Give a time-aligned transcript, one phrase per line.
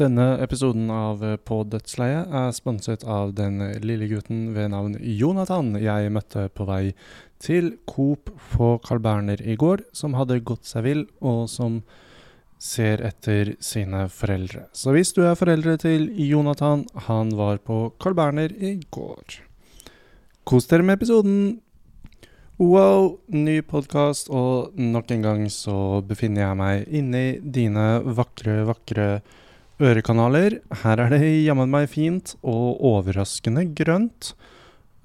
[0.00, 6.12] Denne episoden av På dødsleiet er sponset av den lille gutten ved navn Jonathan jeg
[6.14, 6.94] møtte på vei
[7.42, 11.82] til Coop på Carl Berner i går, som hadde gått seg vill, og som
[12.60, 14.66] ser etter sine foreldre.
[14.72, 19.36] Så hvis du er foreldre til Jonathan, han var på Carl Berner i går.
[20.48, 21.60] Kos dere med episoden!
[22.60, 27.86] Wow, ny podkast, og nok en gang så befinner jeg meg inni dine
[28.16, 29.10] vakre, vakre
[29.80, 30.60] ørekanaler.
[30.82, 34.32] Her er det jammen meg fint og overraskende grønt.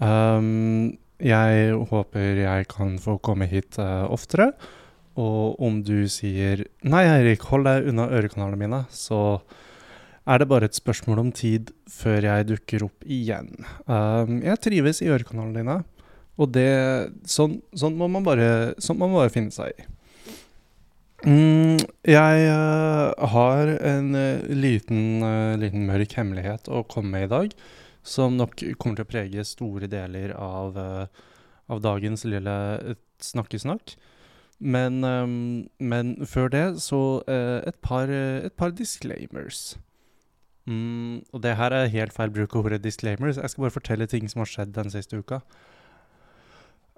[0.04, 4.52] Um, jeg håper jeg kan få komme hit uh, oftere.
[5.16, 9.40] Og om du sier 'Nei, Eirik, hold deg unna ørekanalene mine', så
[10.28, 13.54] er det bare et spørsmål om tid før jeg dukker opp igjen.
[13.88, 15.84] Um, jeg trives i ørekanalene dine.
[16.36, 19.86] Og det Sånn, sånn, må, bare, sånn må man bare finne seg i.
[21.26, 27.32] Mm, jeg uh, har en uh, liten, uh, liten, mørk hemmelighet å komme med i
[27.32, 27.56] dag,
[28.06, 32.54] som nok kommer til å prege store deler av, av dagens lille
[33.26, 33.96] snakkesnakk.
[34.62, 35.02] Men,
[35.82, 39.80] men, før det så et par, et, par, disclaimers.
[40.70, 43.42] Mm, og det her er helt feil bruk av ordet disclaimers.
[43.42, 45.42] Jeg skal bare fortelle ting som har skjedd den siste uka.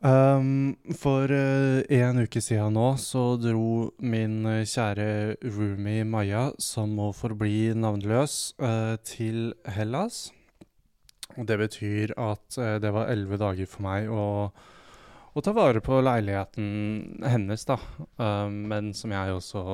[0.05, 6.91] Um, for uh, en uke siden nå så dro min uh, kjære roomie Maja, som
[6.93, 10.27] må forbli navnløs, uh, til Hellas.
[11.33, 14.49] Det betyr at det var elleve dager for meg å,
[15.33, 17.77] å, ta vare på leiligheten hennes, da.
[18.21, 19.65] Um, men som jeg også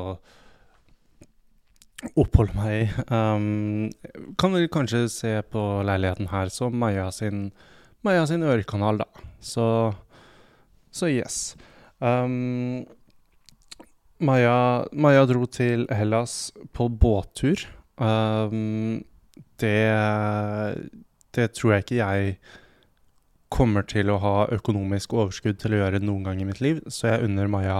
[2.19, 2.87] oppholder meg i.
[3.11, 3.91] Um,
[4.39, 7.49] kan vel kanskje se på leiligheten her som Maja sin,
[8.03, 9.27] Maja sin ørekanal, da.
[9.43, 9.67] Så
[10.93, 11.37] så yes.
[11.99, 12.83] Um,
[14.23, 17.65] Maja, Maja, dro til Hellas på båttur.
[17.97, 19.03] Um,
[19.61, 19.89] det
[21.33, 22.35] Det tror jeg ikke jeg
[23.53, 27.11] kommer til å ha økonomisk overskudd til å gjøre noen gang i mitt liv, så
[27.11, 27.79] jeg unner Maja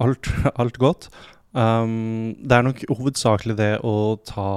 [0.00, 0.30] alt,
[0.60, 1.08] alt godt.
[1.52, 4.52] Um, det er nok hovedsakelig det å ta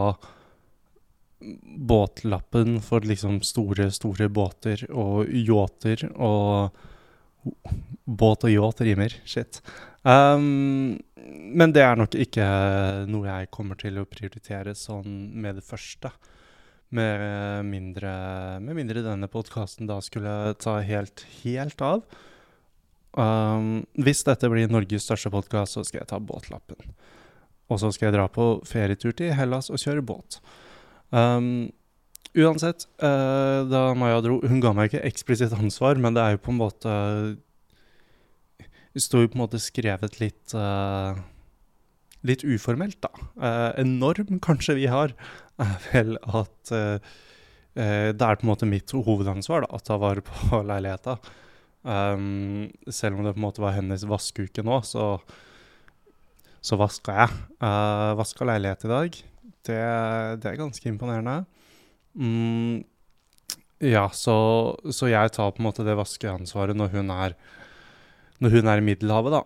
[1.41, 6.77] båtlappen for liksom store, store båter og yachter og
[8.06, 9.13] Båt og yacht rimer.
[9.25, 9.62] Shit.
[10.02, 10.97] Um,
[11.53, 12.46] men det er nok ikke
[13.09, 16.12] noe jeg kommer til å prioritere sånn med det første.
[16.91, 18.12] Med mindre,
[18.59, 22.03] med mindre denne podkasten da skulle ta helt, helt av.
[23.12, 26.96] Um, hvis dette blir Norges største podkast, så skal jeg ta båtlappen.
[27.72, 30.41] Og så skal jeg dra på ferietur til Hellas og kjøre båt.
[31.16, 31.72] Um,
[32.31, 36.43] Uansett, uh, da Maja dro Hun ga meg ikke eksplisitt ansvar, men det er jo
[36.45, 36.93] på en måte
[38.95, 41.19] Det sto jo på en måte skrevet litt uh,
[42.27, 43.11] Litt uformelt, da.
[43.35, 45.15] Uh, en norm kanskje vi har,
[45.57, 46.73] er vel at
[47.71, 51.15] det er på en måte mitt hovedansvar da, å ta vare på leiligheta.
[51.81, 55.05] Um, selv om det på en måte var hennes vaskeuke nå, så,
[56.61, 57.39] så vaska jeg.
[57.63, 59.17] Uh, vaska leilighet i dag.
[59.65, 59.79] Det,
[60.43, 61.39] det er ganske imponerende.
[62.16, 62.83] Mm,
[63.81, 64.35] ja, så,
[64.94, 67.35] så, jeg tar på en måte det vaskeansvaret når hun er
[68.41, 69.41] Når hun er i Middelhavet, da.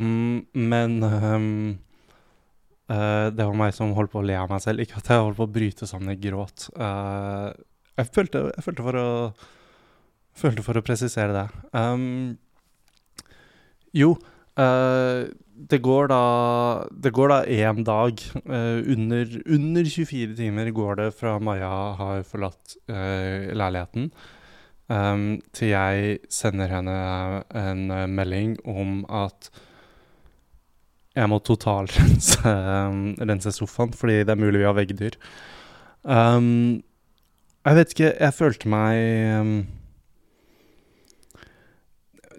[0.00, 1.78] Um, men um,
[2.88, 4.80] uh, det var meg som holdt på å le av meg selv.
[4.80, 6.70] Ikke at jeg holdt på å bryte sammen i gråt.
[6.72, 7.52] Uh,
[7.98, 9.08] jeg, følte, jeg, følte, for å
[10.38, 11.46] Følte for å presisere det.
[11.74, 12.38] Um,
[13.96, 14.12] jo
[14.58, 15.28] uh,
[15.70, 16.22] det går da
[16.90, 18.18] Det går da én dag.
[18.46, 24.10] Uh, under, under, 24 timer går det fra Maja har forlatt uh, leiligheten,
[24.88, 26.98] um, til jeg sender henne
[27.54, 29.50] en melding om at
[31.18, 32.52] jeg må totalrense
[33.28, 35.18] rense sofaen, fordi det er mulig vi har veggdyr.
[36.04, 36.84] Um,
[37.66, 39.56] jeg vet ikke, jeg følte meg um,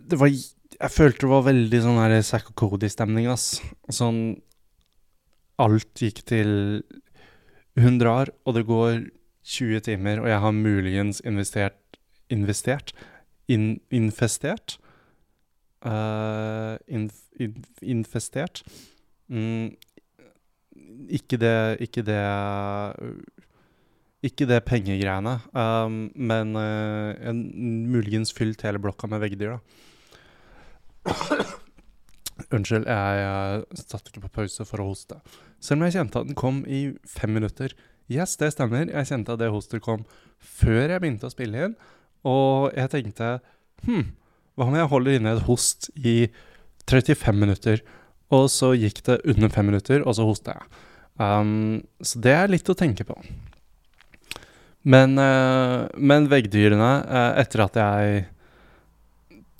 [0.10, 0.32] Det var
[0.80, 3.60] jeg følte det var veldig sånn her Zack og Cody-stemning, ass.
[3.92, 4.40] Sånn
[5.60, 6.52] Alt gikk til
[7.80, 9.10] Hun drar, og det går
[9.50, 12.00] 20 timer, og jeg har muligens investert
[12.30, 12.94] Investert?
[13.50, 14.78] In, infestert?
[15.82, 18.62] Uh, inf, in, infestert?
[19.28, 19.74] Mm,
[21.10, 22.22] ikke det Ikke det
[24.22, 27.44] Ikke det pengegreiene, um, men uh, en,
[27.90, 29.88] muligens fylt hele blokka med veggdyr, da.
[32.56, 35.20] Unnskyld, jeg, jeg satt ikke på pause for å hoste.
[35.62, 37.76] Selv om jeg kjente at den kom i fem minutter.
[38.10, 38.90] Yes, det stemmer.
[38.90, 40.06] Jeg kjente at det hostet kom
[40.40, 41.76] før jeg begynte å spille inn.
[42.28, 43.38] Og jeg tenkte
[43.86, 44.08] hm,
[44.58, 46.18] hva om jeg holder inne et host i
[46.90, 47.84] 35 minutter?
[48.36, 50.82] Og så gikk det under fem minutter, og så hosta jeg.
[51.20, 53.16] Um, så det er litt å tenke på.
[54.90, 58.28] Men, uh, men veggdyrene, uh, etter at jeg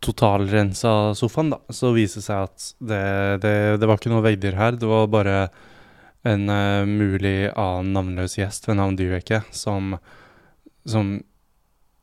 [0.04, 3.04] totalrensa sofaen, da, så viser det seg at det,
[3.44, 4.78] det, det var ikke noe veggdyr her.
[4.80, 5.40] Det var bare
[6.28, 9.96] en uh, mulig annen navnløs gjest ved navn Dyveke som,
[10.88, 11.18] som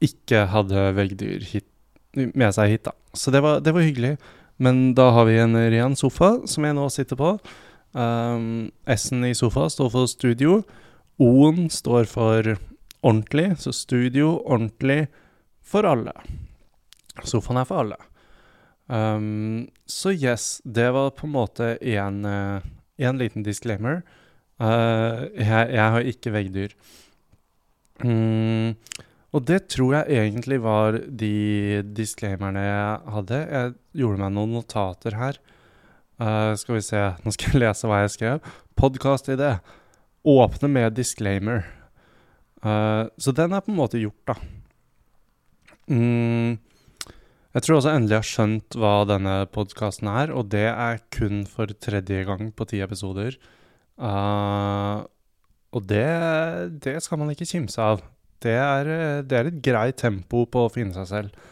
[0.05, 1.69] ikke hadde veggdyr hit,
[2.17, 2.97] med seg hit, da.
[3.17, 4.17] Så det var, det var, hyggelig.
[4.57, 7.35] Men da har vi en ren sofa som jeg nå sitter på.
[7.97, 10.63] Um, S-en i sofa står for studio.
[11.21, 12.57] O-en står for
[13.07, 15.07] ordentlig, så studio, ordentlig,
[15.65, 16.13] for alle.
[17.25, 17.99] Sofaen er for alle.
[18.87, 22.67] Um, så yes, det var på en måte en, uh,
[22.99, 24.03] en liten disclaimer.
[24.61, 26.77] Uh, jeg, jeg, har ikke veggdyr.
[28.05, 28.77] Um,
[29.35, 33.41] og det tror jeg egentlig var de disclaimerne jeg hadde.
[33.51, 35.41] Jeg gjorde meg noen notater her.
[36.17, 38.53] Uh, skal vi se, nå skal jeg lese hva jeg skrev.
[38.79, 39.57] Podkast-idé.
[40.27, 41.67] Åpne med disclaimer.
[42.65, 44.39] Uh, så den er på en måte gjort, da.
[45.93, 46.57] Mm,
[47.57, 51.47] jeg tror også endelig jeg har skjønt hva denne podkasten er, og det er kun
[51.49, 53.39] for tredje gang på ti episoder.
[53.97, 55.07] Uh,
[55.73, 56.05] og det,
[56.85, 58.05] det skal man ikke kimse av
[58.45, 61.47] det er, eh, det er et greit tempo på å finne seg selv.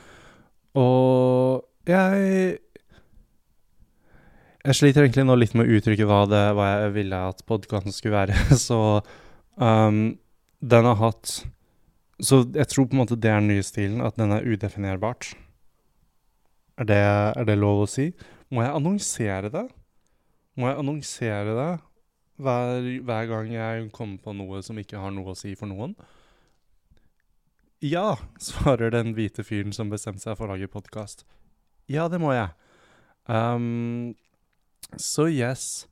[0.77, 2.61] Og jeg
[4.65, 7.93] Jeg sliter egentlig nå litt med å uttrykke hva, det, hva jeg ville at podkasten
[7.93, 8.33] skulle være.
[8.57, 8.79] Så
[9.61, 10.17] um,
[10.65, 11.45] den har hatt
[12.17, 15.35] Så jeg tror på en måte det er den nye stilen, at den er udefinerbart.
[16.81, 17.01] Er det,
[17.39, 18.09] er det lov å si?
[18.55, 19.65] Må jeg annonsere det?
[20.59, 21.71] Må jeg annonsere det
[22.43, 25.95] hver, hver gang jeg kommer på noe som ikke har noe å si for noen?
[27.85, 31.27] Ja, svarer den hvite fyren som bestemte seg for å lage podkast.
[31.91, 32.51] Ja, det må jeg.
[33.29, 34.15] Um,
[34.97, 35.85] så yes.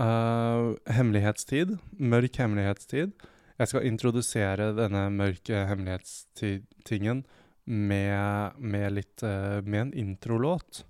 [0.00, 1.76] Uh, hemmelighetstid.
[1.96, 3.14] Mørk hemmelighetstid.
[3.54, 7.22] Jeg skal introdusere denne mørke hemmelighetstingen
[7.64, 10.84] med, med litt uh, Med en introlåt.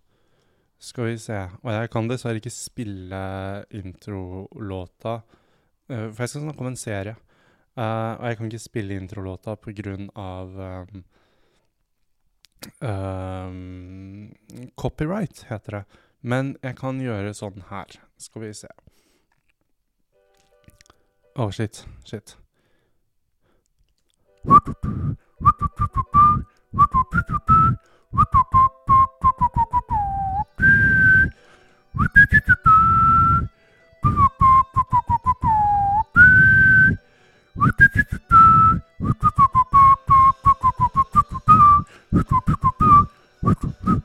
[0.79, 1.39] Skal vi se.
[1.63, 3.21] Og jeg kan dessverre ikke spille
[3.75, 5.21] introlåta,
[5.91, 7.17] uh, for jeg skal snakke om en serie.
[7.75, 11.05] Uh, og jeg kan ikke spille introlåta på grunn av um,
[12.87, 15.85] um, Copyright, heter det.
[16.25, 17.99] Men jeg kan gjøre sånn her.
[18.21, 18.71] Skal vi se.
[21.35, 21.83] Å, oh, shit.
[22.07, 22.37] Shit.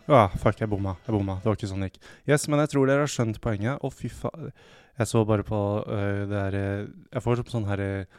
[0.10, 0.95] Ah, fuck, jeg bomma.
[1.06, 1.36] Jeg bomma.
[1.38, 2.07] Det var ikke sånn det gikk.
[2.27, 3.77] Yes, men jeg tror dere har skjønt poenget.
[3.77, 4.50] Å, fy faen.
[5.00, 8.18] Jeg så bare på uh, det her Jeg får sånn herre uh,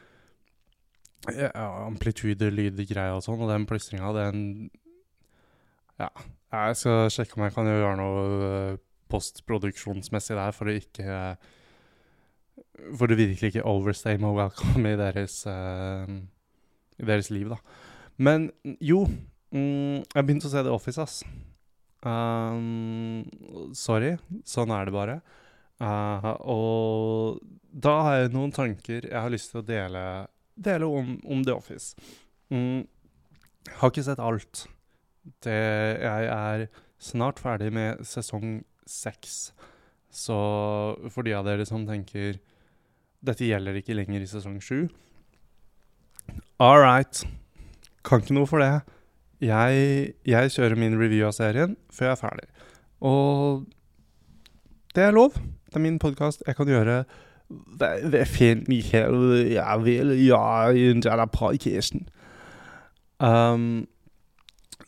[1.29, 4.45] amplitude-lydgreie og sånn, og den plystringa, den
[6.01, 6.11] Ja.
[6.51, 8.79] Jeg skal sjekke om jeg kan gjøre noe uh,
[9.13, 11.19] postproduksjonsmessig der for å ikke
[12.97, 16.09] For å virkelig ikke overstay my welcome i deres, uh,
[16.99, 17.61] i deres liv, da.
[18.21, 18.49] Men
[18.81, 19.05] jo,
[19.53, 21.21] mm, jeg begynte å se The Office, ass.
[22.01, 23.29] Um,
[23.77, 24.15] sorry,
[24.49, 25.21] sånn er det bare.
[25.81, 27.41] Uh, og
[27.71, 30.03] da har jeg noen tanker jeg har lyst til å dele,
[30.61, 31.97] dele om, om, The Office.
[32.53, 32.87] Mm,
[33.81, 34.67] har ikke sett alt.
[35.45, 35.57] Det,
[36.01, 36.67] jeg er
[37.01, 39.51] snart ferdig med sesong seks.
[40.11, 40.37] Så
[41.13, 42.41] for de av dere som tenker
[43.21, 44.89] dette gjelder ikke lenger i sesong sju
[46.61, 47.21] All right.
[48.07, 48.81] Kan ikke noe for det.
[49.41, 52.49] Jeg, jeg, kjører min review av serien før jeg er ferdig.
[53.01, 53.65] Og
[54.97, 55.37] det er lov.
[55.71, 56.45] Det er min podkast.
[56.47, 57.03] Jeg kan gjøre
[57.51, 59.47] det, det er fint, Michael.
[59.51, 62.07] Jeg vil ja, en del av podkasten.
[63.21, 63.87] Um,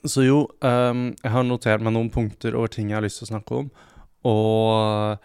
[0.04, 3.28] så jo, um, jeg har notert meg noen punkter over ting jeg har lyst til
[3.28, 3.70] å snakke om.
[4.30, 5.18] Og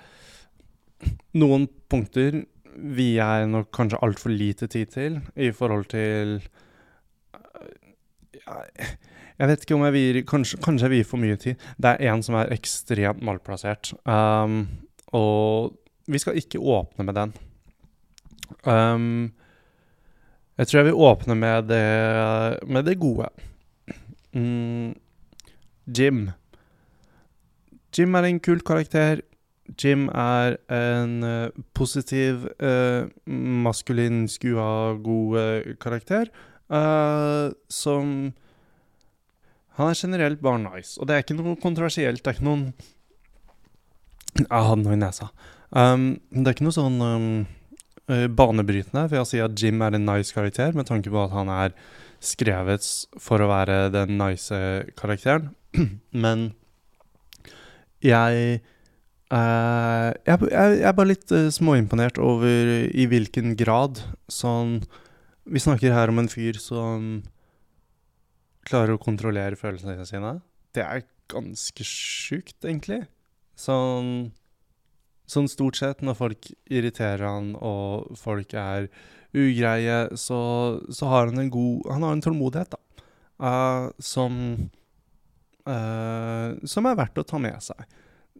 [1.37, 2.43] noen punkter
[2.77, 6.39] vier jeg nok kanskje altfor lite tid til i forhold til
[8.37, 8.59] ja,
[9.37, 11.65] jeg vet ikke om jeg vier Kanskje, kanskje jeg vier for mye tid.
[11.77, 13.91] Det er en som er ekstremt malplassert.
[14.09, 14.63] Um,
[15.13, 15.75] og
[16.07, 17.33] vi skal ikke åpne med den.
[18.63, 19.33] Um,
[20.57, 23.29] jeg tror jeg vil åpne med det, med det gode.
[24.33, 24.95] Mm,
[25.97, 26.29] Jim.
[27.97, 29.21] Jim er en kul karakter.
[29.83, 36.31] Jim er en uh, positiv, uh, maskulin, skua god uh, karakter.
[37.69, 38.33] som
[39.77, 42.23] han er generelt bare nice, og det er ikke noe kontroversielt.
[42.23, 42.73] Det er ikke noen
[44.37, 45.29] Jeg hadde noe i nesa.
[45.75, 47.31] Um, det er ikke noe sånn um,
[48.07, 51.33] eh, banebrytende for jeg si at Jim er en nice karakter, med tanke på at
[51.35, 51.75] han er
[52.23, 52.85] skrevet
[53.21, 54.57] for å være den nice
[54.99, 55.51] karakteren.
[56.23, 56.51] Men
[58.03, 58.61] jeg
[59.33, 63.99] uh, jeg, jeg er bare litt uh, småimponert over i hvilken grad
[64.31, 64.79] sånn
[65.47, 67.21] Vi snakker her om en fyr som
[68.67, 70.33] klarer å kontrollere følelsene sine.
[70.75, 73.05] Det er ganske sjukt, egentlig.
[73.55, 74.33] Sånn
[75.27, 78.87] Sånn stort sett, når folk irriterer han og folk er
[79.35, 80.39] ugreie, så,
[80.87, 82.79] så har han en god Han har en tålmodighet, da.
[83.43, 84.31] uh, som
[85.67, 87.83] uh, Som er verdt å ta med seg.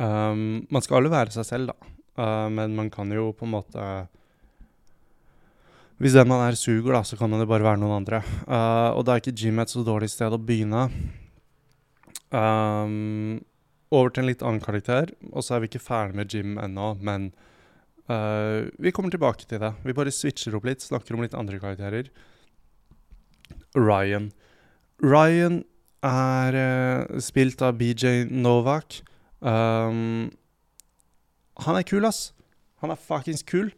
[0.02, 1.92] Um, man skal alle være seg selv, da.
[2.18, 3.84] Uh, men man kan jo på en måte
[6.02, 8.24] Hvis den man er, suger, da, så kan det bare være noen andre.
[8.48, 10.88] Uh, og da er ikke gym et så dårlig sted å begynne.
[12.34, 13.38] Um,
[13.92, 16.94] over til en litt annen karakter, og så er vi ikke ferdig med Jim ennå,
[17.04, 17.32] men
[18.08, 19.74] uh, vi kommer tilbake til det.
[19.84, 22.12] Vi bare switcher opp litt, snakker om litt andre karakterer.
[23.76, 24.32] Ryan.
[25.04, 25.62] Ryan
[26.08, 29.02] er uh, spilt av BJ Novak.
[29.42, 30.32] Um,
[31.62, 32.32] han er kul, ass.
[32.82, 33.72] Han er fuckings kul.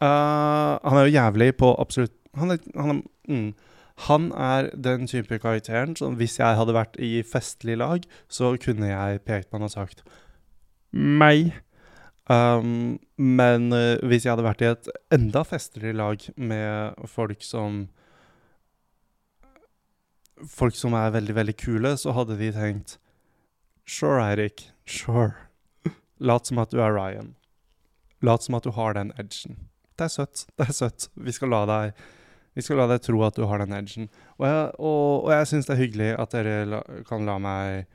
[0.00, 2.98] Uh, han er jo jævlig på absolutt Han er, han er,
[3.28, 3.48] mm,
[4.06, 8.88] han er den type karakteren som hvis jeg hadde vært i festlig lag, så kunne
[8.88, 10.04] jeg pekt på han og sagt
[10.90, 11.52] meg.
[12.30, 17.88] Um, men uh, hvis jeg hadde vært i et enda festligere lag med folk som
[20.40, 22.94] Folk som er veldig, veldig kule, så hadde de tenkt
[23.84, 24.70] Sure, Eirik.
[24.88, 25.34] Sure.
[26.16, 27.34] Lat som at du er Ryan.
[28.24, 29.58] Lat som at du har den edgen.
[29.98, 30.46] Det er søtt.
[30.56, 31.10] Det er søtt.
[31.12, 32.00] Vi skal la deg,
[32.56, 34.10] vi skal la deg tro at du har den edgen.
[34.38, 37.86] Og jeg, og, og jeg syns det er hyggelig at dere la, kan la meg,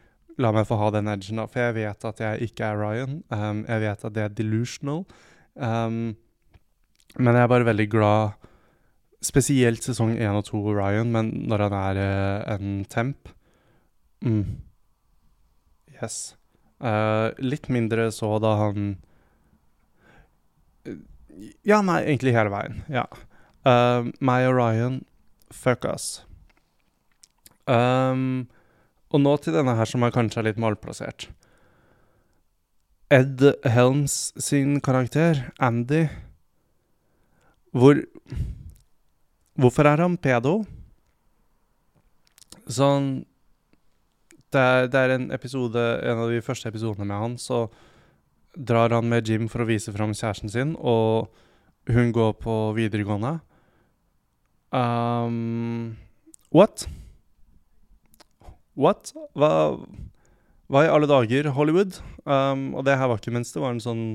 [0.42, 1.48] la meg få ha den edgen, da.
[1.52, 3.18] For jeg vet at jeg ikke er Ryan.
[3.34, 5.04] Um, jeg vet at det er delusional.
[5.56, 6.16] Um,
[7.16, 8.42] men jeg er bare veldig glad
[9.24, 13.32] Spesielt sesong én og to Ryan, men når han er uh, en temp
[14.22, 14.44] mm.
[15.96, 16.36] Yes.
[16.84, 18.92] Uh, litt mindre så da han
[20.86, 20.98] Eh,
[21.68, 22.78] Ja, nei, egentlig hele veien.
[22.88, 23.04] Ja.
[23.66, 25.00] Uh, meg og Ryan,
[25.54, 26.24] fuck us.
[27.66, 28.46] Um,
[29.10, 31.30] og nå til denne her som er kanskje litt malplassert.
[33.14, 36.08] Ed Helms sin karakter, Andy
[37.70, 38.02] Hvor
[39.56, 40.64] Hvorfor er han pedo?
[42.66, 43.26] Sånn
[44.56, 47.66] det er, det er en episode, en av de første episodene med han, så
[48.56, 51.28] drar han med Jim for å vise fram kjæresten sin, og
[51.92, 53.34] hun går på videregående.
[54.76, 55.96] Um,
[56.52, 56.84] what?
[58.76, 59.14] What?
[59.38, 59.52] Hva,
[60.68, 62.02] hva i alle dager, Hollywood?
[62.26, 64.06] Um, og det her var ikke mens det var en sånn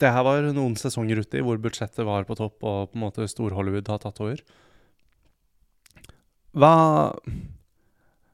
[0.00, 3.28] Det her var noen sesonger uti hvor budsjettet var på topp, og på en måte
[3.30, 4.42] Stor-Hollywood har tatt over.
[6.56, 6.74] Hva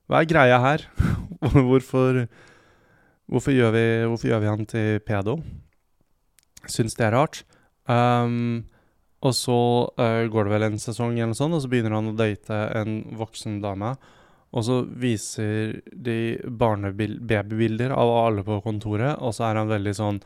[0.09, 0.87] Hva er greia her?
[1.69, 2.25] Hvorfor
[3.29, 5.35] Hvorfor gjør, vi, hvorfor gjør vi han til pedo?
[6.65, 7.43] Syns det er rart.
[7.85, 8.65] Um,
[9.19, 9.59] og så
[9.99, 12.59] uh, går det vel en sesong, eller noe sånt, og så begynner han å date
[12.79, 13.97] en voksen dame.
[14.55, 20.21] Og så viser de barnebabybilder av alle på kontoret, og så er han veldig sånn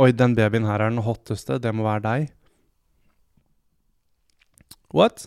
[0.00, 2.30] Oi, den babyen her er den hotteste, det må være deg.
[4.96, 5.26] What?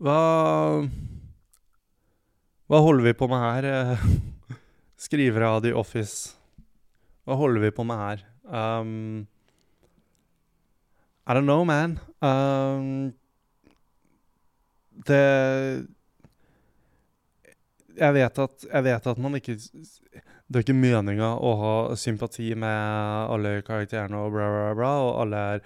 [0.00, 0.18] Hva
[2.70, 3.68] Hva holder vi på med her?
[3.98, 4.48] skriver
[5.04, 6.38] Skrivere av The Office.
[7.26, 8.24] Hva holder vi på med her?
[8.48, 9.26] Um,
[11.28, 11.98] I don't know, man.
[12.24, 13.12] Um,
[15.06, 15.86] det
[17.98, 22.54] jeg vet, at, jeg vet at man ikke Det er ikke meninga å ha sympati
[22.56, 25.64] med alle karakterene og bla, bla, bla, og alle er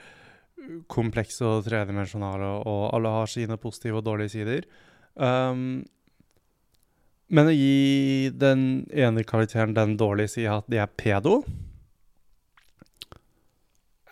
[0.91, 4.67] komplekse og tredimensjonale, og alle har sine positive og dårlige sider.
[5.15, 5.85] Um,
[7.31, 11.45] men å gi den ene karakteren den dårlige sida at de er pedo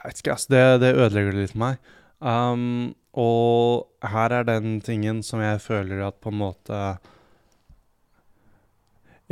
[0.01, 0.53] Jeg vet ikke, altså.
[0.55, 1.93] Det, det ødelegger det litt for meg.
[2.21, 6.81] Um, og her er den tingen som jeg føler at på en måte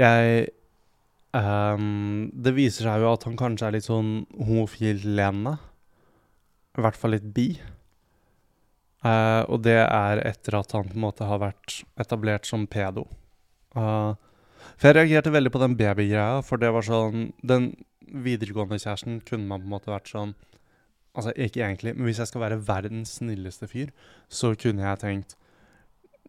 [0.01, 0.49] Jeg
[1.37, 5.57] um, Det viser seg jo at han kanskje er litt sånn homofil-lenende.
[6.79, 7.51] I hvert fall litt bi.
[9.05, 13.07] Uh, og det er etter at han på en måte har vært etablert som pedo.
[13.77, 14.17] Uh,
[14.79, 17.73] for jeg reagerte veldig på den babygreia, for det var sånn Den
[18.09, 20.35] videregående kjæresten kunne man på en måte vært sånn
[21.19, 23.91] Altså, ikke egentlig, men hvis jeg skal være verdens snilleste fyr,
[24.31, 25.35] så kunne jeg tenkt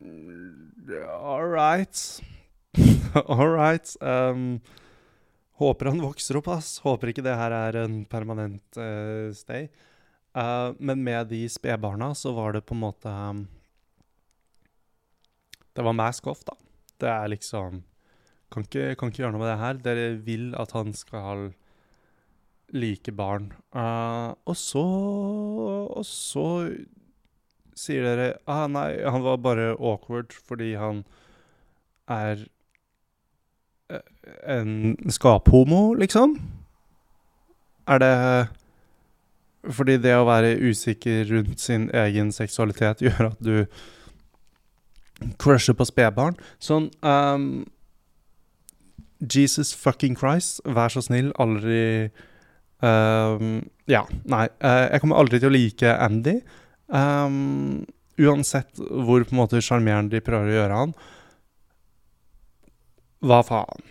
[0.01, 1.99] All right.
[3.27, 3.91] All right.
[4.01, 4.61] Um,
[5.59, 6.79] håper han vokser opp, ass.
[6.81, 9.67] Håper ikke det her er en permanent uh, stay.
[10.33, 13.43] Uh, men med de spedbarna så var det på en måte um,
[15.75, 16.55] Det var mask off, da.
[16.99, 17.83] Det er liksom
[18.49, 19.81] kan ikke, kan ikke gjøre noe med det her.
[19.85, 21.51] Dere vil at han skal
[22.73, 23.51] like barn.
[23.75, 24.85] Uh, og så
[25.89, 26.45] Og så
[27.79, 31.05] sier dere ah, nei, han var bare awkward fordi han
[32.09, 32.47] er
[34.43, 36.41] en skaphomo, liksom?
[37.87, 38.15] Er det
[39.69, 43.65] fordi det å være usikker rundt sin egen seksualitet gjør at du
[45.41, 46.37] crusher på spedbarn?
[46.63, 47.65] Sånn um,
[49.19, 52.09] Jesus fucking Christ, vær så snill, aldri
[52.79, 54.47] Um, ja, nei.
[54.63, 56.39] Uh, jeg kommer aldri til å like Andy.
[56.87, 57.85] Um,
[58.19, 60.93] uansett hvor på en måte sjarmerende de prøver å gjøre han.
[63.25, 63.83] Hva faen?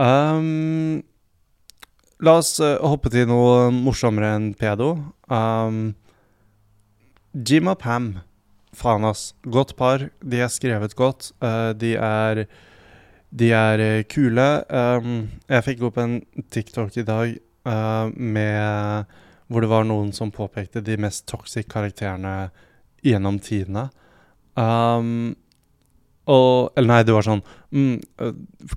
[0.00, 1.02] Um,
[2.24, 4.94] la oss uh, hoppe til noe morsommere enn pedo.
[7.36, 8.14] Jim og Pam.
[8.76, 9.30] Faen, ass.
[9.44, 10.08] Godt par.
[10.24, 11.32] De er skrevet godt.
[11.44, 12.46] Uh, de er
[13.36, 14.46] de er kule.
[14.70, 16.20] Um, jeg fikk opp en
[16.52, 17.34] TikTok i dag
[17.66, 19.12] uh, med
[19.46, 22.50] Hvor det var noen som påpekte de mest toxic karakterene
[23.06, 23.88] gjennom tidene.
[24.56, 25.36] Um,
[26.26, 28.00] og Eller nei, det var sånn mm,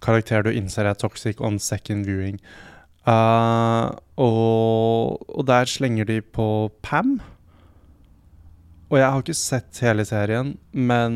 [0.04, 2.38] Karakter du innser er toxic on second viewing.
[3.08, 7.17] Uh, og, og, der slenger de på Pam.
[8.89, 11.15] Og jeg har ikke sett hele serien, men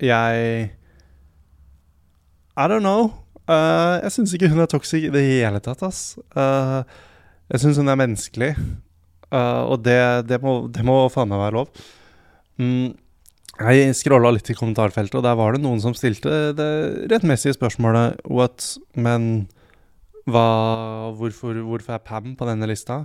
[0.00, 0.72] jeg
[2.56, 3.12] I don't know.
[3.46, 6.16] Uh, jeg syns ikke hun er toxic i det hele tatt, ass.
[6.34, 6.82] Uh,
[7.52, 8.52] jeg syns hun er menneskelig.
[9.30, 11.84] Uh, og det, det, må, det må faen meg være lov.
[12.58, 12.96] Mm,
[13.56, 16.70] jeg scrolla litt i kommentarfeltet, og der var det noen som stilte det
[17.12, 18.74] rettmessige spørsmålet What?
[18.98, 19.46] Men
[20.26, 23.04] hva hvorfor, hvorfor er Pam på denne lista?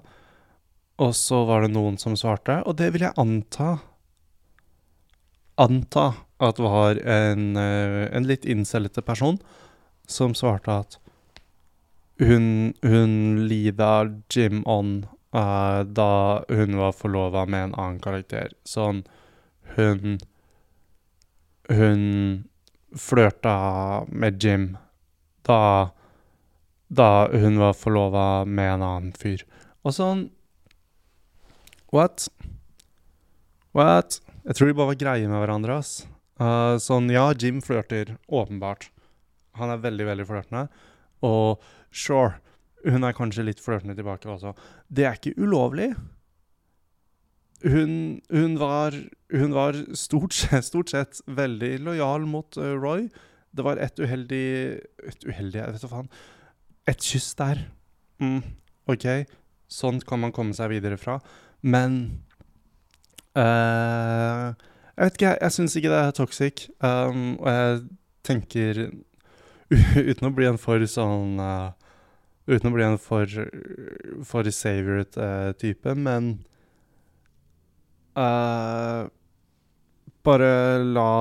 [1.01, 3.75] Og så var det noen som svarte, og det vil jeg anta
[5.61, 6.05] Anta
[6.41, 9.37] at var en, en litt innselgete person
[10.13, 10.97] som svarte at
[12.21, 18.53] hun, hun lida Jim on uh, da hun var forlova med en annen karakter.
[18.63, 19.03] Sånn
[19.75, 20.19] Hun
[21.71, 22.03] Hun
[22.99, 24.75] flørta med Jim
[25.47, 25.91] da
[26.91, 29.45] da hun var forlova med en annen fyr.
[29.87, 30.25] Og sånn
[31.91, 32.27] What?
[33.71, 34.19] What?
[34.43, 36.05] Jeg tror de bare var greie med hverandre, ass.
[36.39, 38.89] Uh, sånn, ja, Jim flørter, åpenbart.
[39.59, 40.65] Han er veldig, veldig flørtende.
[41.27, 41.61] Og
[41.91, 42.39] sure,
[42.87, 44.55] hun er kanskje litt flørtende tilbake også.
[44.89, 45.91] Det er ikke ulovlig.
[47.61, 48.95] Hun, hun, var,
[49.31, 50.33] hun var stort,
[50.69, 53.05] stort, sett veldig lojal mot uh, Roy.
[53.51, 54.47] Det var et uheldig
[55.11, 56.09] Et uheldig, jeg vet da faen.
[56.89, 57.67] Et kyss der.
[58.21, 58.41] Mm,
[58.89, 59.05] OK,
[59.69, 61.19] sånn kan man komme seg videre fra.
[61.61, 62.01] Men
[63.37, 64.49] uh,
[64.97, 66.65] Jeg vet ikke, jeg, jeg syns ikke det er toxic.
[66.81, 67.79] Um, og jeg
[68.25, 68.83] tenker
[70.11, 71.71] uten å bli en for sånn uh,
[72.49, 73.29] Uten å bli en for,
[74.27, 76.31] for savior-type, men
[78.17, 79.05] uh,
[80.25, 80.49] Bare
[80.81, 81.11] la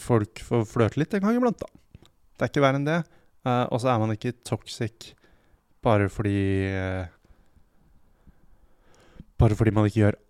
[0.00, 2.12] folk få flørte litt en gang iblant, da.
[2.34, 3.00] Det er ikke verre enn det.
[3.44, 5.10] Uh, og så er man ikke toxic
[5.84, 6.38] bare fordi
[9.40, 10.20] Bare fordi man ikke gjør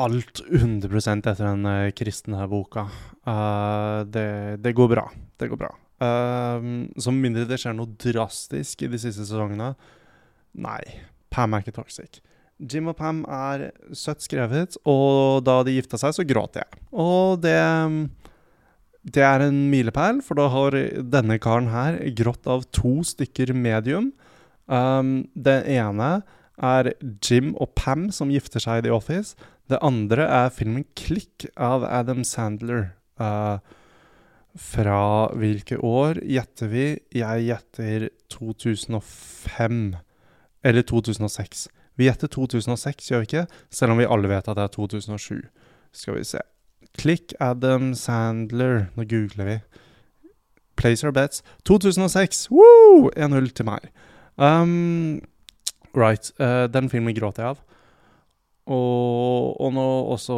[0.00, 2.86] alt 100 etter den kristne boka.
[3.26, 5.06] Uh, det, det, går bra.
[5.38, 5.74] Det går bra.
[6.00, 9.74] Um, så mindre det skjer noe drastisk i de siste sesongene
[10.56, 10.80] Nei,
[11.30, 12.22] Pam er ikke toxic.
[12.60, 16.80] Jim og Pam er søtt skrevet, og da de gifta seg, så gråt jeg.
[16.90, 17.60] Og det
[19.00, 24.12] Det er en milepæl, for da har denne karen her grått av to stykker medium.
[24.68, 26.22] Um, det ene
[26.60, 26.92] er
[27.24, 29.36] Jim og Pam som gifter seg i The Office.
[29.70, 32.90] Det andre er filmen Klikk av Adam Sandler.
[33.16, 33.56] Uh,
[34.58, 36.86] fra hvilke år gjetter vi?
[37.14, 39.82] Jeg gjetter 2005.
[40.64, 41.68] Eller 2006.
[41.96, 43.46] Vi gjetter 2006, gjør vi ikke?
[43.70, 45.42] Selv om vi alle vet at det er 2007.
[45.92, 46.42] Skal vi se.
[46.98, 48.88] Klikk Adam Sandler.
[48.96, 49.58] Nå googler vi.
[50.80, 51.42] Place our bets.
[51.68, 52.48] 2006!
[52.50, 53.10] Woo!
[53.16, 53.90] 1-0 til meg.
[54.40, 55.20] Um,
[55.94, 56.32] right.
[56.40, 57.60] Uh, den filmen gråter jeg av.
[58.70, 60.36] Og, og, nå også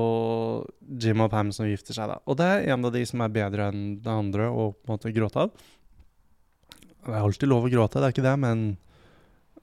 [1.02, 2.16] Jim og Pam som gifter seg, da.
[2.24, 4.94] Og det er en av de som er bedre enn det andre å på en
[4.94, 5.66] måte gråte av.
[7.02, 8.64] Det er alltid lov å gråte, det er ikke det, men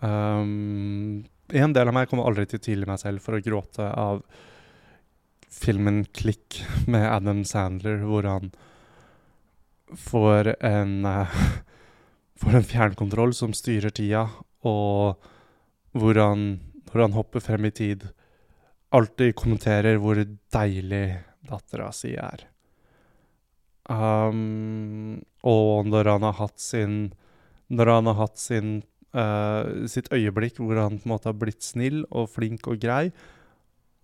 [0.04, 3.88] um, En del av meg kommer aldri til å tilgi meg selv for å gråte
[3.90, 4.22] av
[5.50, 8.52] filmen 'Klikk' med Adam Sandler, hvor han
[9.98, 11.42] får en uh,
[12.40, 14.22] Får en fjernkontroll som styrer tida,
[14.64, 15.20] og
[15.92, 16.46] hvor han,
[16.88, 18.06] når han hopper frem i tid,
[18.96, 20.20] alltid kommenterer hvor
[20.54, 22.46] deilig dattera si er.
[23.90, 27.16] Um, og når han har hatt sin
[27.74, 28.68] Når han har hatt sin
[29.18, 33.12] uh, sitt øyeblikk hvor han på en måte har blitt snill og flink og grei,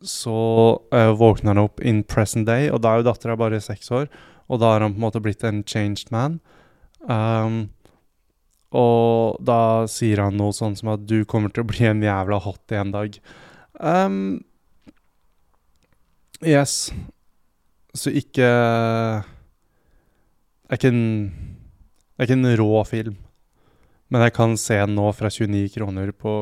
[0.06, 0.38] så
[0.94, 4.10] uh, våkner han opp in present day, og da er jo dattera bare seks år.
[4.50, 6.40] Og da har han på en måte blitt en changed man.
[7.10, 7.72] Um,
[8.76, 12.42] og da sier han noe sånn som at 'du kommer til å bli en jævla
[12.44, 13.18] hot en dag'.
[13.80, 14.44] Um,
[16.48, 16.94] yes.
[17.96, 19.24] Så ikke er
[20.74, 21.06] ikke en
[22.18, 23.16] er ikke en rå film.
[24.10, 26.34] Men jeg kan se den nå fra 29 kroner på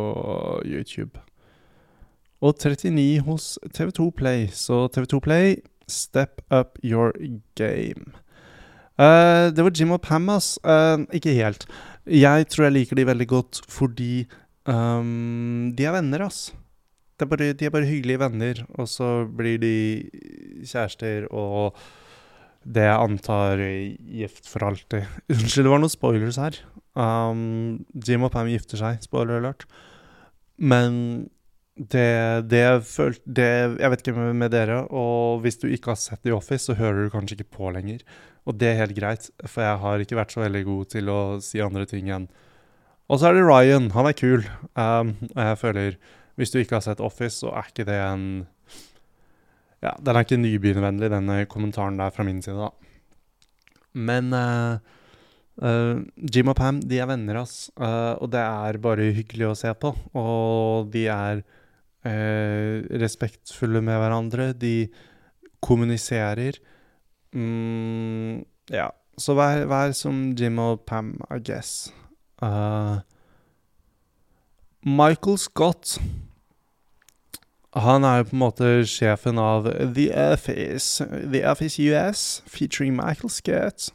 [0.66, 1.20] YouTube.
[2.44, 4.48] Og 39 hos TV2 Play.
[4.52, 5.56] Så TV2 Play
[5.88, 7.14] Step up your
[7.56, 8.14] game.
[9.00, 10.60] Uh, det var Jim og Pam, ass.
[10.64, 11.66] Uh, ikke helt.
[12.06, 14.26] Jeg tror jeg liker de veldig godt fordi
[14.68, 16.54] um, de er venner, ass.
[17.22, 19.76] Er bare, de er bare hyggelige venner, og så blir de
[20.66, 21.78] kjærester og
[22.64, 23.62] det jeg antar
[24.18, 25.08] gift for alltid.
[25.34, 26.60] Unnskyld, det var noen spoilers her.
[26.96, 29.66] Um, Jim og Pam gifter seg, spoiler alert.
[30.58, 30.94] Men
[31.76, 33.50] det, det, følt, det,
[33.82, 36.78] Jeg vet ikke med, med dere, og hvis du ikke har sett The Office, så
[36.78, 38.04] hører du kanskje ikke på lenger.
[38.48, 41.22] Og det er helt greit, for jeg har ikke vært så veldig god til å
[41.44, 42.28] si andre ting enn
[43.12, 43.92] Og så er det Ryan.
[43.96, 44.46] Han er kul.
[44.80, 45.98] Um, og jeg føler
[46.40, 48.26] Hvis du ikke har sett Office, så er ikke det en
[49.84, 52.72] Ja, den er ikke nybegynnervennlig, denne kommentaren der fra min side, da.
[53.94, 54.80] Men uh,
[55.62, 57.68] uh, Jim og Pam, de er venner, ass.
[57.76, 59.92] Uh, og det er bare hyggelig å se på.
[60.18, 61.44] Og de er
[62.08, 64.52] eh, respektfulle med hverandre.
[64.58, 64.88] De
[65.64, 66.60] kommuniserer.
[67.36, 68.44] Mm,
[68.74, 68.90] ja.
[69.18, 71.92] Så vær, vær, som Jim og Pam, I guess.
[72.42, 73.04] Uh,
[74.86, 76.02] Michael Scott
[77.76, 79.66] Han er jo på en måte sjefen av
[79.96, 83.90] The Office, The Office US, featuring Michael Scott.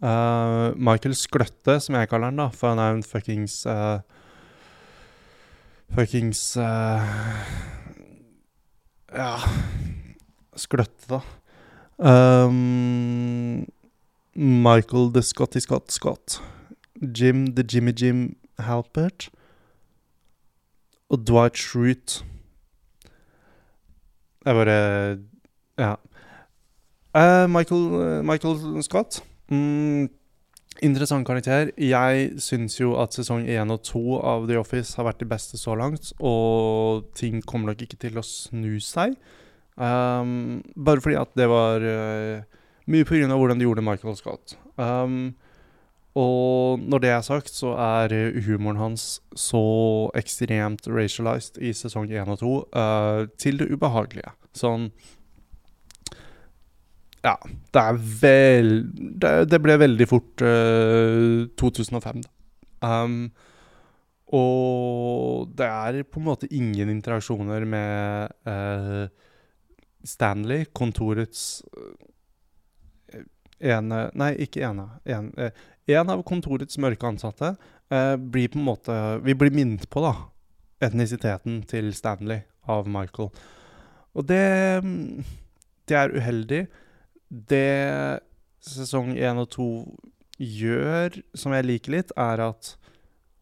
[0.00, 4.00] Uh, Michael Skløtte, som jeg kaller han, da, for han er jo en fuckings uh,
[5.92, 7.04] Fuckings uh,
[9.12, 9.36] Ja
[10.56, 11.20] Skløtte, da.
[11.98, 13.66] Um,
[14.34, 16.40] Michael the Scotty Scott Scott.
[17.02, 19.28] Jim the Jimmy Jim Halpert.
[21.12, 22.24] Og Dwight Schrute.
[24.44, 25.18] Jeg bare
[25.78, 25.94] Ja.
[27.12, 29.22] Uh, Michael, uh, Michael Scott.
[29.50, 30.08] Mm,
[30.80, 31.70] Interessant karakter.
[31.76, 35.60] Jeg syns jo at sesong én og to av The Office har vært de beste
[35.60, 39.14] så langt, og ting kommer nok ikke til å snu seg.
[39.76, 42.40] Um, bare fordi at det var uh,
[42.88, 44.56] mye på grunn av hvordan de gjorde Michael Scott.
[44.80, 45.34] Um,
[46.18, 48.12] og når det er sagt, så er
[48.44, 49.06] humoren hans
[49.38, 49.62] så
[50.18, 54.34] ekstremt racialized i sesong én og to uh, til det ubehagelige.
[54.56, 54.90] Sånn
[57.22, 57.36] ja,
[57.70, 62.32] det er vel Det, det ble veldig fort uh, 2005, da.
[62.82, 63.30] Um,
[64.32, 69.06] og det er på en måte ingen interaksjoner med uh,
[70.04, 71.62] Stanley, kontorets
[73.62, 74.88] ene Nei, ikke ene.
[75.06, 75.30] En,
[75.90, 77.54] en av kontorets mørke ansatte
[78.32, 78.94] blir på en måte
[79.26, 80.12] Vi blir minnet på, da,
[80.80, 83.28] etnisiteten til Stanley av Michael.
[84.14, 84.82] Og det
[85.90, 86.62] Det er uheldig
[87.32, 88.20] det
[88.62, 89.68] sesong én og to
[90.42, 92.74] gjør, som jeg liker litt, er at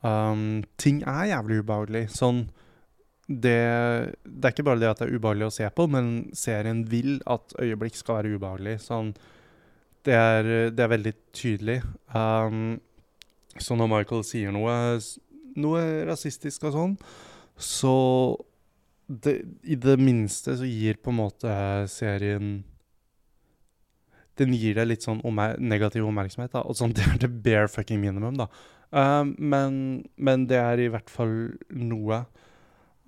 [0.05, 2.05] um, ting er jævlig ubehagelig.
[2.15, 2.45] Sånn
[3.31, 3.59] det,
[4.27, 7.21] det, er ikke bare det at det er ubehagelig å se på, men serien vil
[7.31, 8.81] at øyeblikk skal være ubehagelig.
[8.87, 9.13] Sånn
[10.07, 11.81] Det er, det er veldig tydelig.
[12.15, 12.79] Um,
[13.61, 14.75] så når Michael sier noe,
[15.61, 16.97] noe rasistisk og sånn,
[17.61, 17.95] Så
[19.11, 21.53] det, i det minste så gir på en måte
[21.91, 22.61] serien
[24.39, 26.55] Den gir deg litt sånn omer negativ oppmerksomhet.
[26.63, 28.49] Og sånn, det er det bare fucking minimum, da.
[28.91, 29.75] Um, men,
[30.17, 31.35] men det er i hvert fall
[31.69, 32.23] noe.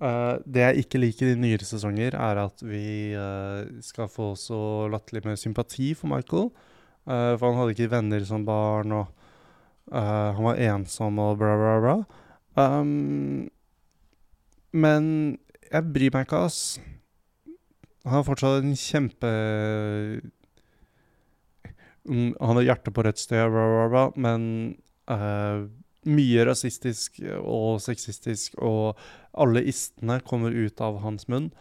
[0.03, 4.59] Uh, det jeg ikke liker i nyere sesonger, er at vi uh, skal få så
[4.93, 6.51] latterlig med sympati for Michael.
[7.03, 9.19] Uh, for han hadde ikke venner som barn, og
[9.93, 11.95] han var ensom og bla, bla, bla.
[12.55, 13.49] Um,
[14.73, 15.05] men
[15.67, 16.79] jeg bryr meg ikke, ass.
[18.03, 19.29] Han har fortsatt en kjempe
[22.07, 24.45] um, Han har hjertet på rett sted, bla, bla, bla, men
[25.11, 25.65] uh,
[26.03, 28.99] mye rasistisk og sexistisk, og
[29.39, 31.51] alle istene kommer ut av hans munn.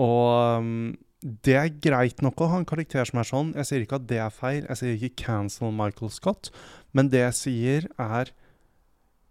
[0.00, 0.94] Og um,
[1.24, 3.52] det er greit nok å ha en karakter som er sånn.
[3.56, 4.66] Jeg sier ikke at det er feil.
[4.68, 6.50] Jeg sier ikke 'cancel Michael Scott',
[6.92, 8.30] men det jeg sier, er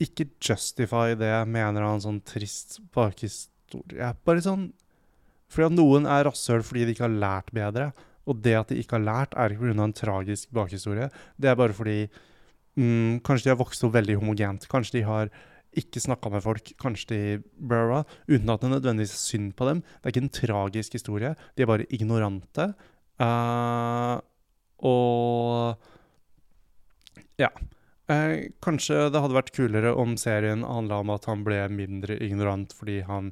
[0.02, 4.14] ikke justify det jeg mener av en sånn trist bakhistorie historie.
[4.26, 4.72] Bare sånn
[5.54, 7.92] Fordi at noen er rasshøl fordi de ikke har lært bedre.
[8.26, 9.84] Og det at de ikke har lært, er ikke pga.
[9.84, 11.10] en tragisk bakhistorie.
[11.38, 12.10] Det er bare fordi
[12.76, 14.68] mm, Kanskje de har vokst opp veldig homogent.
[14.68, 15.30] Kanskje de har
[15.80, 16.74] ikke snakka med folk.
[16.82, 17.22] Kanskje de
[17.58, 19.82] blah, Uten at det nødvendigvis er synd på dem.
[19.82, 21.36] Det er ikke en tragisk historie.
[21.56, 22.74] De er bare ignorante.
[23.22, 24.20] Uh,
[24.84, 25.78] og
[27.40, 27.50] Ja.
[28.12, 32.74] Uh, kanskje det hadde vært kulere om serien handla om at han ble mindre ignorant
[32.76, 33.32] fordi han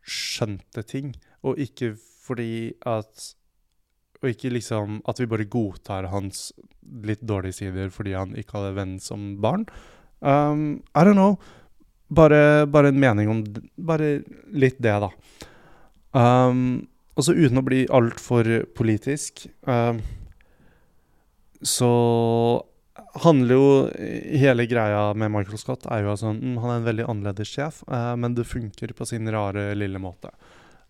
[0.00, 1.12] skjønte ting,
[1.44, 3.34] og ikke fordi at
[4.20, 6.50] Og ikke liksom at vi bare godtar hans
[6.84, 9.64] litt dårlige sider fordi han ikke hadde venn som barn.
[10.20, 11.38] Um, I don't know.
[12.10, 13.44] Bare, bare, en mening om
[13.76, 14.20] Bare
[14.52, 15.10] litt det, da.
[16.12, 20.00] Um, og så uten å bli altfor politisk um,
[21.62, 21.90] Så
[23.22, 23.68] handler jo
[24.40, 28.16] hele greia med Michael Scott er jo altså, Han er en veldig annerledes sjef, uh,
[28.18, 30.32] men det funker på sin rare, lille måte.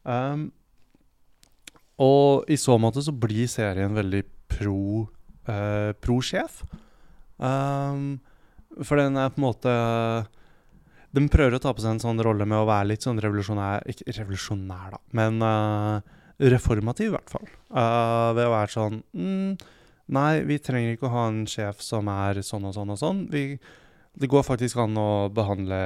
[0.04, 0.48] Um,
[2.00, 5.06] og i så måte så blir serien veldig pro
[5.48, 6.62] uh, pro-sjef.
[7.36, 8.18] Um,
[8.78, 9.72] for den er på en måte
[11.10, 13.86] Den prøver å ta på seg en sånn rolle med å være litt sånn revolusjonær
[13.90, 15.98] Ikke revolusjonær, da, men uh,
[16.40, 17.48] reformativ, i hvert fall.
[17.68, 19.56] ved å være sånn mm,
[20.10, 23.18] Nei, vi trenger ikke å ha en sjef som er sånn og sånn og sånn.
[23.30, 23.42] Vi,
[24.18, 25.78] det går faktisk an å behandle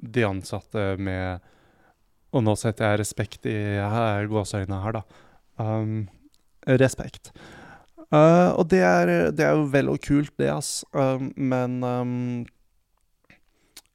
[0.00, 1.44] de ansatte med
[2.32, 3.58] Og nå setter jeg respekt i
[4.30, 5.02] gåseøynene her, da.
[5.58, 6.06] Um,
[6.78, 7.32] respekt.
[8.08, 10.80] Uh, og det er, det er, jo vel og kult, det, ass.
[10.96, 12.46] Uh, men um,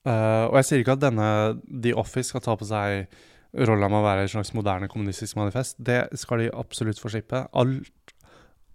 [0.06, 1.30] uh, Og jeg sier ikke at denne
[1.67, 3.08] The Office skal ta på seg
[3.54, 5.78] rolla med å være et slags moderne kommunistisk manifest.
[5.78, 7.45] Det skal de absolutt få slippe.
[7.54, 7.89] Alt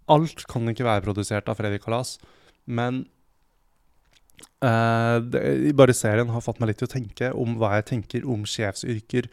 [0.09, 2.17] alt kan ikke være produsert av Freddy Kalas,
[2.69, 3.03] men
[4.65, 8.27] uh, det, bare serien har fått meg litt til å tenke om hva jeg tenker
[8.29, 9.29] om sjefsyrker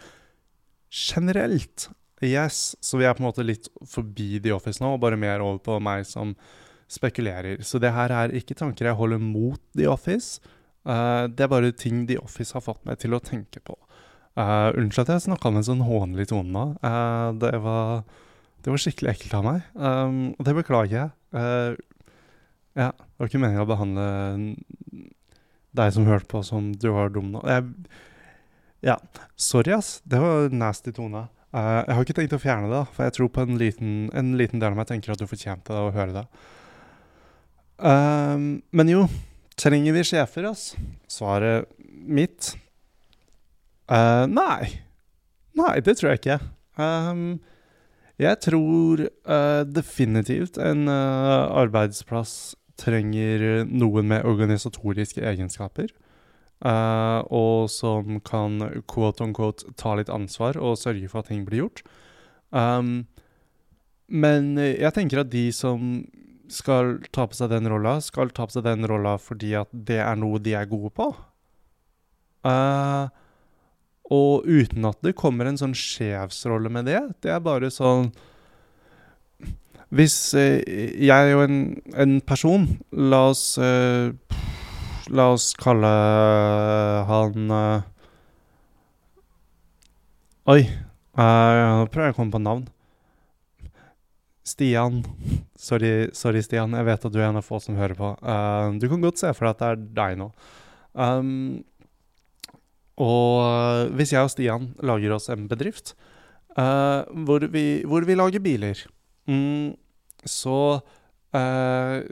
[0.92, 1.88] generelt.
[2.24, 5.42] Yes, Så vi er på en måte litt forbi The Office nå, og bare mer
[5.44, 6.32] over på meg som
[6.88, 7.60] spekulerer.
[7.66, 10.40] Så det her er ikke tanker jeg holder mot The Office.
[10.86, 13.76] Uh, det er bare ting The Office har fått meg til å tenke på.
[14.36, 16.64] Uh, Unnskyld at jeg snakka med en sånn hånlig tone nå.
[16.84, 18.06] Uh, det var
[18.64, 21.76] det var skikkelig ekkelt av meg, um, og det beklager jeg.
[22.74, 24.06] Ja, det var ikke meningen å behandle
[25.76, 27.44] deg som hørte på, som du var dum nå.
[27.46, 27.62] Jeg,
[28.88, 28.96] ja,
[29.38, 30.00] sorry, ass.
[30.02, 31.28] Det var nasty tone.
[31.56, 34.34] Uh, jeg har ikke tenkt å fjerne det, for jeg tror på en liten, en
[34.36, 36.24] liten del av meg tenker at du fortjente å høre det.
[37.80, 39.06] Um, men jo,
[39.56, 40.74] trenger vi sjefer, ass?
[41.12, 42.52] Svaret mitt
[43.88, 44.82] uh, Nei.
[45.56, 46.38] Nei, det tror jeg ikke.
[46.76, 47.38] Um,
[48.20, 55.88] jeg tror uh, definitivt en uh, arbeidsplass trenger noen med organisatoriske egenskaper.
[56.64, 58.56] Uh, og som kan
[58.88, 61.82] quote on quote ta litt ansvar og sørge for at ting blir gjort.
[62.50, 63.04] Um,
[64.06, 66.06] men jeg tenker at de som
[66.52, 69.98] skal ta på seg den rolla, skal ta på seg den rolla fordi at det
[70.02, 71.10] er noe de er gode på.
[72.46, 73.10] Uh,
[74.06, 77.00] og uten at det kommer en sånn sjefsrolle med det.
[77.24, 78.12] Det er bare sånn
[79.90, 81.58] Hvis uh, jeg og en,
[81.94, 84.14] en, person La oss eh,
[85.14, 85.90] La oss kalle
[87.06, 87.92] han eh,
[90.46, 90.62] Oi.
[91.16, 92.66] Uh, nå prøver jeg å komme på navn.
[94.46, 95.00] Stian.
[95.58, 96.76] Sorry, sorry, Stian.
[96.76, 98.12] Jeg vet at du er en av få som hører på.
[98.22, 100.28] Uh, du kan godt se for deg at det er deg nå.
[100.94, 101.32] Um,
[102.96, 105.92] og eh, hvis jeg og Stian lager oss en bedrift
[106.56, 108.80] uh, hvor, vi, hvor, vi, lager biler,
[109.28, 109.74] mm,
[110.24, 110.80] så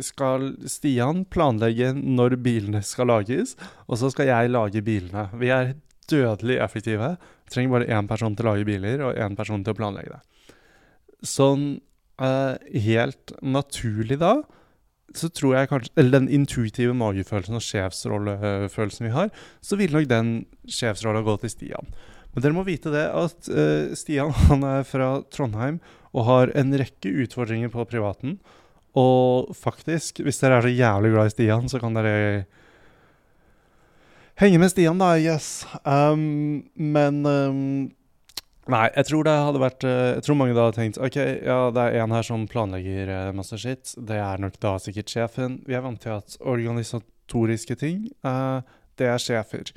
[0.05, 3.55] skal Stian planlegge når bilene skal lages,
[3.87, 5.29] og så skal jeg lage bilene.
[5.41, 5.71] Vi er
[6.11, 7.15] dødelig effektive.
[7.45, 10.17] Vi trenger bare én person til å lage biler, og én person til å planlegge
[10.17, 10.57] det.
[11.25, 11.65] Sånn
[12.21, 14.37] uh, helt naturlig da,
[15.15, 19.31] så tror jeg kanskje Eller den intuitive magefølelsen og sjefsrollefølelsen vi har,
[19.63, 20.35] så vil nok den
[20.67, 21.93] sjefsrolla gå til Stian.
[22.35, 25.79] Men dere må vite det at uh, Stian han er fra Trondheim
[26.15, 28.39] og har en rekke utfordringer på privaten.
[28.99, 32.45] Og faktisk, hvis dere er så jævlig glad i Stian, så kan dere
[34.39, 35.15] henge med Stian, da.
[35.19, 35.67] Yes.
[35.83, 37.61] Um, men um,
[38.71, 41.59] Nei, jeg tror det hadde vært uh, Jeg tror mange da hadde tenkt OK, ja,
[41.75, 43.93] det er en her som planlegger uh, masse skitt.
[43.99, 45.59] Det er nok da sikkert sjefen.
[45.69, 48.63] Vi er vant til at organisatoriske ting, uh,
[49.01, 49.75] det er sjefer.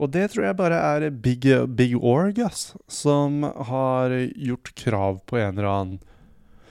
[0.00, 1.44] Og det tror jeg bare er big,
[1.76, 5.98] big org, ass, som har gjort krav på en eller annen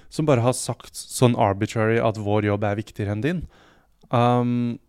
[0.10, 3.42] Som bare har sagt sånn arbitrary at vår jobb er viktigere enn din.
[4.10, 4.80] Um,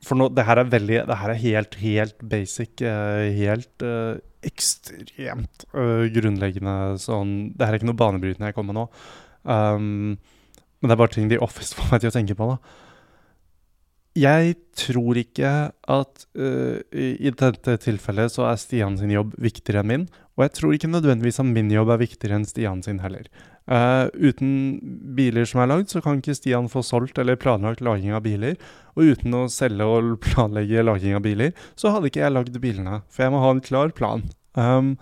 [0.00, 2.80] for nå, det her er veldig Det her er helt, helt basic.
[2.80, 4.16] Uh, helt uh,
[4.48, 8.86] ekstremt uh, grunnleggende sånn Det her er ikke noe banebrytende jeg kommer med nå.
[9.44, 10.14] Um,
[10.80, 12.48] men det er bare ting The Office får meg til å tenke på.
[12.54, 12.86] da.
[14.20, 19.84] Jeg tror ikke at uh, i, i dette tilfellet så er Stian sin jobb viktigere
[19.84, 20.08] enn min.
[20.40, 23.26] Og jeg tror ikke nødvendigvis at min jobb er viktigere enn Stian sin heller.
[23.68, 24.80] Uh, uten
[25.14, 28.56] biler som er lagd, så kan ikke Stian få solgt eller planlagt laging av biler.
[28.96, 33.02] Og uten å selge og planlegge laging av biler, så hadde ikke jeg lagd bilene.
[33.12, 34.24] For jeg må ha en klar plan.
[34.56, 34.94] Um,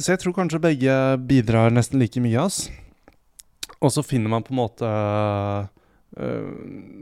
[0.00, 0.96] så jeg tror kanskje begge
[1.28, 2.70] bidrar nesten like mye, ass.
[3.84, 5.68] Og så finner man på en måte uh,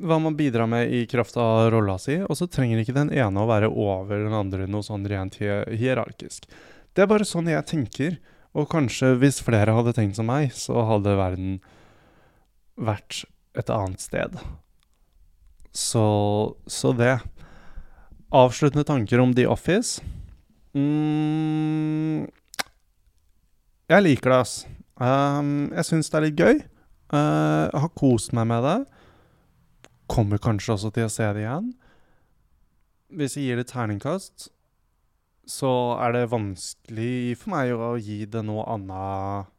[0.02, 3.38] hva man bidrar med i kraft av rolla si, og så trenger ikke den ene
[3.38, 6.50] å være over den andre noe sånn rent hierarkisk.
[6.94, 8.18] Det er bare sånn jeg tenker.
[8.54, 11.56] Og kanskje hvis flere hadde tenkt som meg, så hadde verden
[12.78, 13.24] vært
[13.58, 14.38] et annet sted.
[15.74, 16.04] Så,
[16.70, 17.16] så det.
[18.34, 20.02] Avsluttende tanker om The Office.
[20.74, 22.26] Mm,
[23.90, 24.54] jeg liker det, ass.
[24.94, 26.62] Um, jeg syns det er litt gøy.
[27.14, 28.78] Uh, jeg har kost meg med det.
[30.10, 31.72] Kommer kanskje også til å se det igjen.
[33.14, 34.48] Hvis jeg gir det terningkast,
[35.50, 39.50] så er det vanskelig for meg å gi det noe annet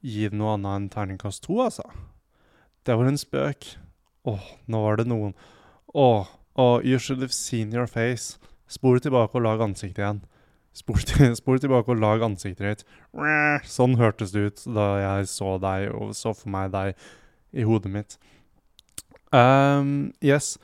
[0.00, 1.84] Gi det noe annet enn terningkast to, altså.
[2.88, 3.66] Det var en spøk.
[4.30, 5.34] Åh, nå var det noen
[5.92, 8.38] Åh, åh, you should have seen your face.
[8.70, 10.22] Spol tilbake og lag ansiktet igjen.
[10.72, 12.84] Spol, til, spol tilbake og lag ansiktet ditt.
[13.68, 16.94] Sånn hørtes det ut da jeg så deg og så for meg deg
[17.52, 18.16] i hodet mitt.
[19.34, 20.56] Um, yes.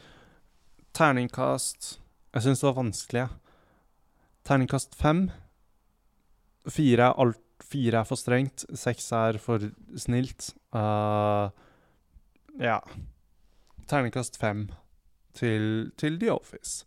[0.97, 1.99] Terningkast
[2.35, 3.46] Jeg syns det var vanskelig, jeg.
[4.47, 5.27] Terningkast fem.
[6.71, 8.67] Fire er, alt, fire er for strengt.
[8.79, 10.53] Seks er for snilt.
[10.75, 11.51] Uh,
[12.63, 12.79] ja.
[13.91, 14.69] Terningkast fem
[15.35, 16.87] til, til The Office.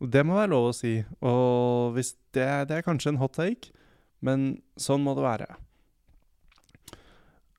[0.00, 0.98] Det må være lov å si.
[1.24, 3.72] Og det, det er kanskje en hot take,
[4.24, 5.50] men sånn må det være.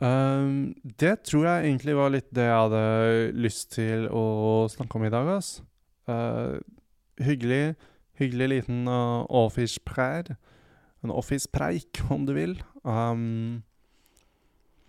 [0.02, 2.86] Um, det tror jeg egentlig var litt det jeg hadde
[3.38, 5.60] lyst til å snakke om i dag, ass.
[6.10, 6.58] Uh,
[7.22, 7.76] hyggelig.
[8.22, 10.36] Hyggelig liten uh, office-preik.
[11.02, 12.60] En office-preik, om du vil.
[12.86, 13.64] Um,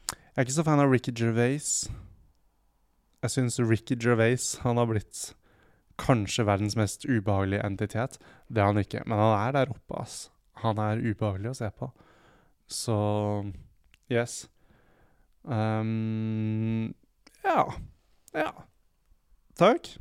[0.05, 1.87] jeg er ikke så fan av Ricky Gervais.
[3.23, 5.31] Jeg syns Ricky Gervais han har blitt
[6.01, 8.19] kanskje verdens mest ubehagelige entitet.
[8.49, 10.31] Det er han ikke, men han er der oppe, ass.
[10.65, 11.89] Han er ubehagelig å se på.
[12.69, 12.97] Så
[14.13, 14.43] yes.
[15.45, 16.93] Um,
[17.45, 17.65] ja.
[18.37, 18.53] Ja.
[19.59, 19.95] Takk.